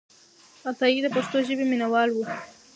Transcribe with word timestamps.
عطایي 0.69 0.99
د 1.03 1.07
پښتو 1.15 1.37
ژبې 1.47 1.65
مینهوال 1.71 2.09
و. 2.11 2.17